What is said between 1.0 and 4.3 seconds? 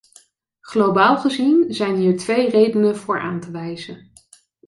gezien zijn hier twee redenen voor aan te wijzen.